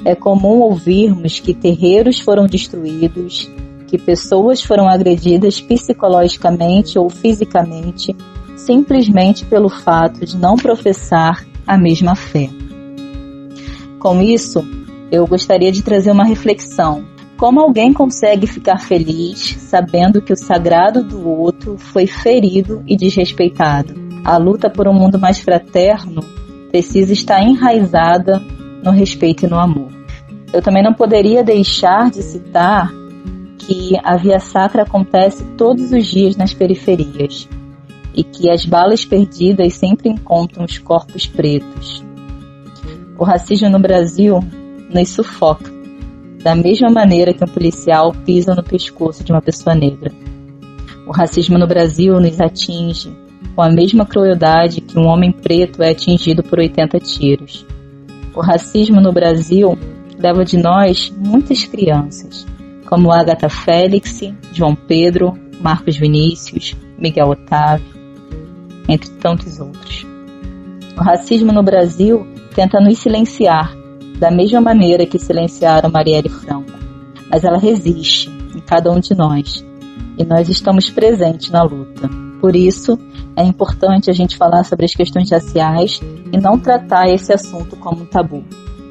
[0.05, 3.49] É comum ouvirmos que terreiros foram destruídos,
[3.95, 8.13] que pessoas foram agredidas psicologicamente ou fisicamente
[8.57, 12.49] simplesmente pelo fato de não professar a mesma fé.
[13.99, 14.65] Com isso,
[15.11, 17.05] eu gostaria de trazer uma reflexão.
[17.37, 23.93] Como alguém consegue ficar feliz sabendo que o sagrado do outro foi ferido e desrespeitado?
[24.25, 26.21] A luta por um mundo mais fraterno
[26.69, 28.41] precisa estar enraizada
[28.83, 29.89] no respeito e no amor.
[30.51, 32.91] Eu também não poderia deixar de citar
[33.65, 37.49] que a Via Sacra acontece todos os dias nas periferias
[38.13, 42.03] e que as balas perdidas sempre encontram os corpos pretos.
[43.17, 44.39] O racismo no Brasil
[44.93, 45.71] nos sufoca,
[46.43, 50.11] da mesma maneira que um policial pisa no pescoço de uma pessoa negra.
[51.07, 53.11] O racismo no Brasil nos atinge
[53.55, 57.65] com a mesma crueldade que um homem preto é atingido por 80 tiros.
[58.35, 59.77] O racismo no Brasil
[60.19, 62.45] leva de nós muitas crianças,
[62.85, 64.21] como Agatha Félix,
[64.51, 67.85] João Pedro, Marcos Vinícius, Miguel Otávio,
[68.87, 70.05] entre tantos outros.
[70.97, 73.75] O racismo no Brasil tenta nos silenciar,
[74.17, 76.71] da mesma maneira que silenciaram Marielle Franco,
[77.29, 79.65] mas ela resiste em cada um de nós
[80.17, 82.09] e nós estamos presentes na luta.
[82.39, 82.97] Por isso,
[83.35, 85.99] é importante a gente falar sobre as questões raciais
[86.31, 88.43] e não tratar esse assunto como um tabu.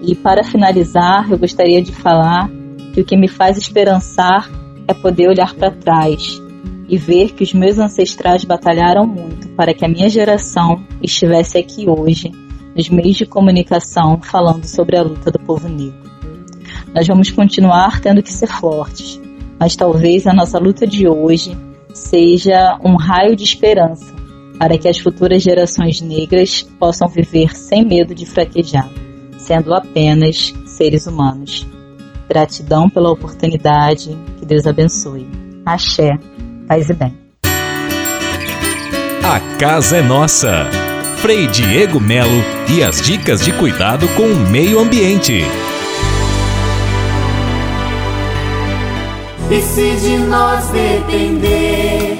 [0.02, 2.50] E para finalizar, eu gostaria de falar
[2.94, 4.48] que o que me faz esperançar
[4.86, 6.40] é poder olhar para trás
[6.88, 11.88] e ver que os meus ancestrais batalharam muito para que a minha geração estivesse aqui
[11.88, 12.30] hoje,
[12.74, 16.04] nos meios de comunicação, falando sobre a luta do povo negro.
[16.94, 19.20] Nós vamos continuar tendo que ser fortes,
[19.58, 21.56] mas talvez a nossa luta de hoje
[21.92, 24.14] seja um raio de esperança
[24.58, 28.88] para que as futuras gerações negras possam viver sem medo de fraquejar,
[29.36, 31.66] sendo apenas seres humanos.
[32.28, 35.28] Gratidão pela oportunidade, que Deus abençoe.
[35.64, 36.18] Axé.
[36.66, 37.14] Paz e bem.
[39.22, 40.66] A casa é nossa.
[41.16, 45.44] Frei Diego Melo e as dicas de cuidado com o meio ambiente.
[49.50, 52.18] E se de nós depender,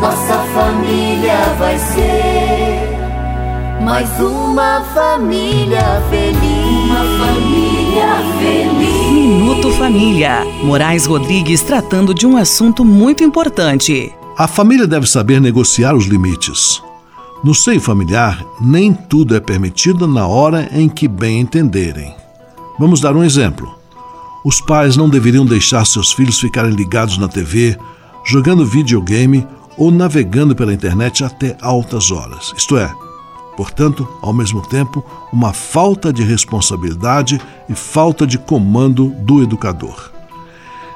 [0.00, 2.92] nossa família vai ser
[3.80, 6.90] mais uma família feliz.
[6.90, 7.81] Uma família feliz.
[9.12, 10.44] Minuto Família.
[10.62, 14.12] Moraes Rodrigues tratando de um assunto muito importante.
[14.38, 16.82] A família deve saber negociar os limites.
[17.44, 22.14] No seio familiar, nem tudo é permitido na hora em que bem entenderem.
[22.78, 23.72] Vamos dar um exemplo.
[24.44, 27.76] Os pais não deveriam deixar seus filhos ficarem ligados na TV,
[28.24, 32.52] jogando videogame ou navegando pela internet até altas horas.
[32.56, 32.90] Isto é,
[33.56, 40.10] Portanto, ao mesmo tempo, uma falta de responsabilidade e falta de comando do educador.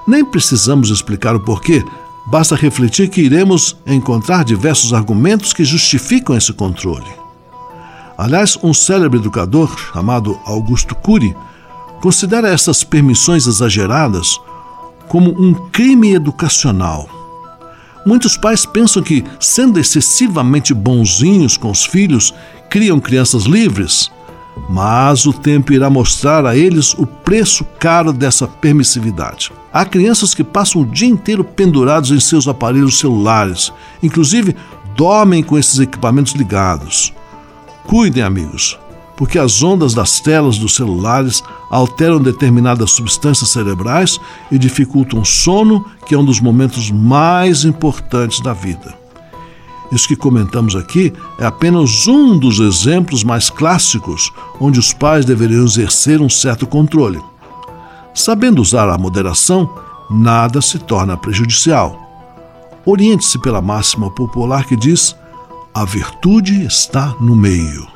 [0.06, 1.84] Nem precisamos explicar o porquê,
[2.26, 7.10] basta refletir que iremos encontrar diversos argumentos que justificam esse controle.
[8.16, 11.36] Aliás, um célebre educador chamado Augusto Cury
[12.00, 14.40] considera essas permissões exageradas
[15.08, 17.08] como um crime educacional
[18.06, 22.32] Muitos pais pensam que, sendo excessivamente bonzinhos com os filhos,
[22.70, 24.10] criam crianças livres.
[24.68, 29.52] mas o tempo irá mostrar a eles o preço caro dessa permissividade.
[29.72, 34.56] Há crianças que passam o dia inteiro pendurados em seus aparelhos celulares, inclusive
[34.96, 37.12] dormem com esses equipamentos ligados.
[37.86, 38.78] Cuidem, amigos,
[39.16, 45.84] porque as ondas das telas dos celulares alteram determinadas substâncias cerebrais e dificultam o sono,
[46.06, 48.94] que é um dos momentos mais importantes da vida.
[49.90, 55.64] Isso que comentamos aqui é apenas um dos exemplos mais clássicos onde os pais deveriam
[55.64, 57.20] exercer um certo controle.
[58.12, 59.70] Sabendo usar a moderação,
[60.10, 62.02] nada se torna prejudicial.
[62.84, 65.14] Oriente-se pela máxima popular que diz:
[65.74, 67.95] a virtude está no meio.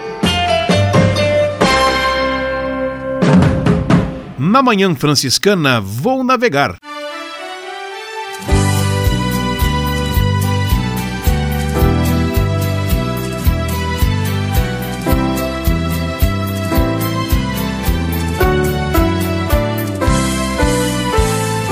[4.43, 6.75] Na Manhã Franciscana, vou navegar.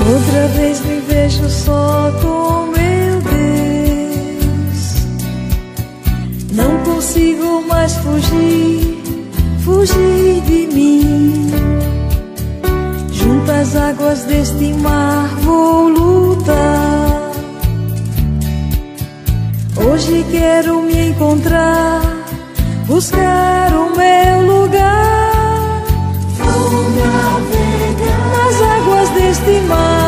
[0.08, 3.20] Outra vez me vejo só com meu
[4.40, 4.94] Deus.
[6.52, 9.02] Não consigo mais fugir,
[9.64, 11.59] fugir de mim.
[13.60, 17.30] Às águas deste mar vou lutar.
[19.76, 22.00] Hoje quero me encontrar,
[22.86, 25.82] buscar o meu lugar.
[26.38, 29.99] Vou navegar nas águas deste mar.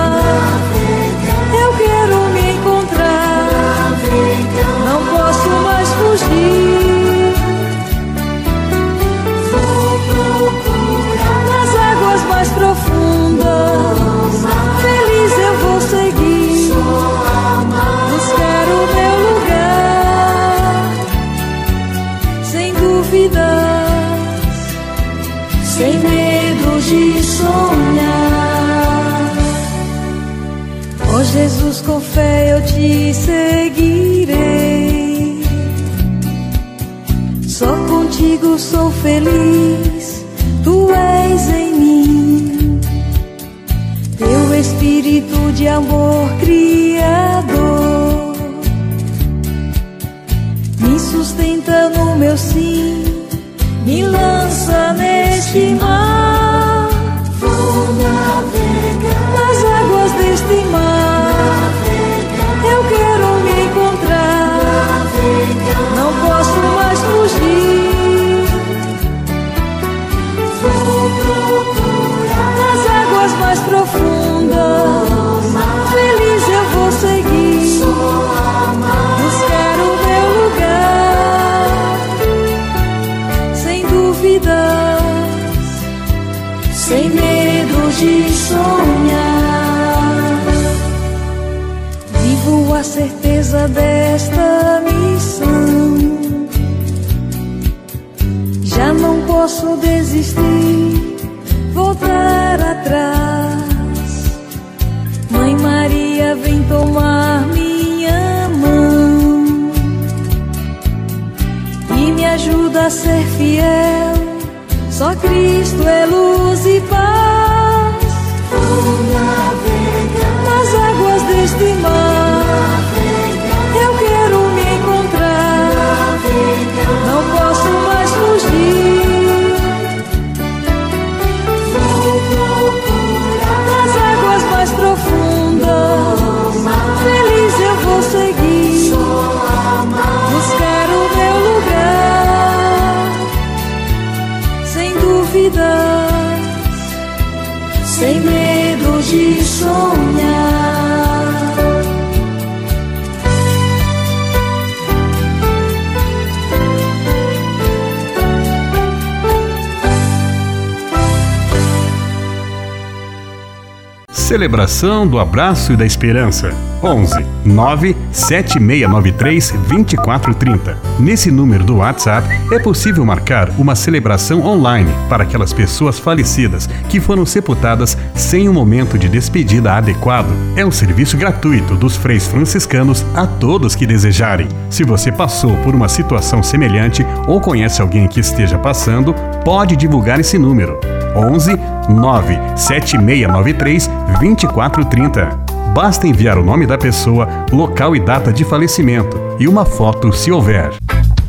[164.42, 166.52] Celebração do Abraço e da Esperança.
[166.82, 170.78] 11 9 7693 2430.
[170.98, 176.98] Nesse número do WhatsApp é possível marcar uma celebração online para aquelas pessoas falecidas que
[176.98, 180.32] foram sepultadas sem um momento de despedida adequado.
[180.56, 184.48] É um serviço gratuito dos freis franciscanos a todos que desejarem.
[184.68, 189.14] Se você passou por uma situação semelhante ou conhece alguém que esteja passando,
[189.44, 190.80] pode divulgar esse número.
[191.14, 191.56] 11
[191.88, 193.88] 9 7693
[194.20, 195.26] 2430.
[195.74, 200.30] Basta enviar o nome da pessoa, local e data de falecimento e uma foto se
[200.30, 200.72] houver.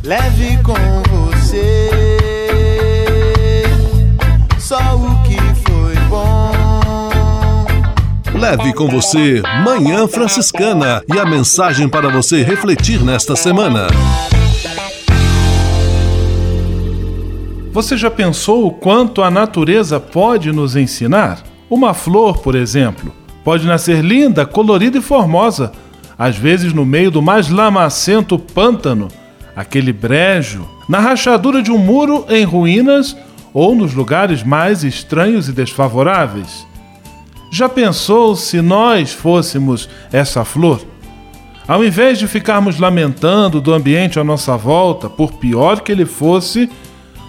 [0.02, 0.74] Leve com
[1.10, 2.04] você
[4.58, 6.52] só o que foi bom.
[8.38, 13.86] Leve com você Manhã Franciscana e a mensagem para você refletir nesta semana.
[17.74, 21.42] Você já pensou o quanto a natureza pode nos ensinar?
[21.68, 23.12] Uma flor, por exemplo,
[23.42, 25.72] pode nascer linda, colorida e formosa,
[26.16, 29.08] às vezes no meio do mais lamacento pântano,
[29.56, 33.16] aquele brejo, na rachadura de um muro em ruínas
[33.52, 36.64] ou nos lugares mais estranhos e desfavoráveis.
[37.50, 40.80] Já pensou se nós fôssemos essa flor?
[41.66, 46.70] Ao invés de ficarmos lamentando do ambiente à nossa volta, por pior que ele fosse,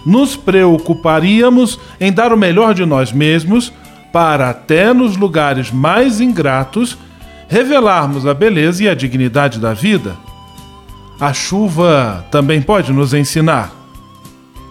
[0.06, 3.72] nos preocuparíamos em dar o melhor de nós mesmos
[4.12, 6.96] para, até nos lugares mais ingratos,
[7.48, 10.16] revelarmos a beleza e a dignidade da vida.
[11.20, 13.72] A chuva também pode nos ensinar.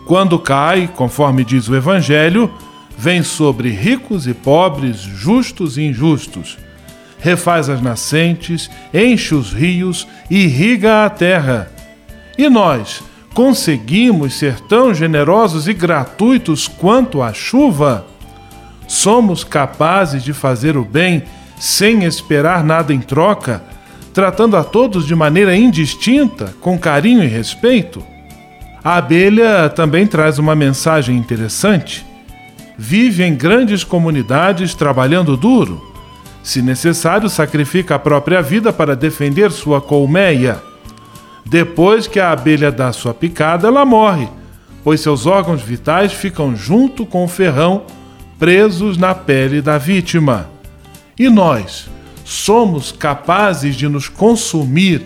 [0.05, 2.51] Quando cai, conforme diz o Evangelho,
[2.97, 6.57] vem sobre ricos e pobres, justos e injustos.
[7.19, 11.71] Refaz as nascentes, enche os rios, irriga a terra.
[12.37, 13.01] E nós,
[13.35, 18.07] conseguimos ser tão generosos e gratuitos quanto a chuva?
[18.87, 21.23] Somos capazes de fazer o bem
[21.59, 23.61] sem esperar nada em troca,
[24.13, 28.01] tratando a todos de maneira indistinta, com carinho e respeito?
[28.81, 32.05] A abelha também traz uma mensagem interessante.
[32.77, 35.93] Vive em grandes comunidades trabalhando duro.
[36.41, 40.61] Se necessário, sacrifica a própria vida para defender sua colmeia.
[41.45, 44.27] Depois que a abelha dá sua picada, ela morre,
[44.83, 47.83] pois seus órgãos vitais ficam junto com o ferrão,
[48.39, 50.49] presos na pele da vítima.
[51.17, 51.87] E nós
[52.23, 55.03] somos capazes de nos consumir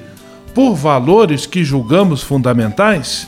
[0.55, 3.27] por valores que julgamos fundamentais?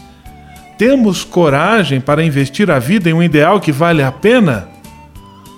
[0.78, 4.68] Temos coragem para investir a vida em um ideal que vale a pena?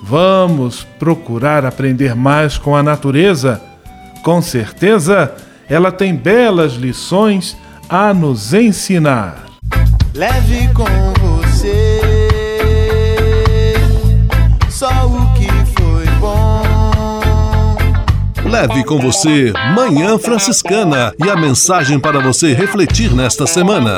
[0.01, 3.61] Vamos procurar aprender mais com a natureza.
[4.21, 5.33] Com certeza,
[5.69, 7.57] ela tem belas lições
[7.89, 9.45] a nos ensinar.
[10.13, 10.85] Leve com
[11.21, 12.01] você
[14.69, 15.47] só o que
[15.79, 16.63] foi bom.
[18.49, 23.97] Leve com você Manhã Franciscana e a mensagem para você refletir nesta semana.